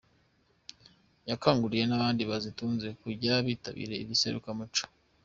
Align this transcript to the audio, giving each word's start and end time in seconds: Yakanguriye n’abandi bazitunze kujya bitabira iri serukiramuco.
Yakanguriye 1.29 1.85
n’abandi 1.87 2.21
bazitunze 2.29 2.87
kujya 3.01 3.33
bitabira 3.47 3.93
iri 4.01 4.15
serukiramuco. 4.21 4.83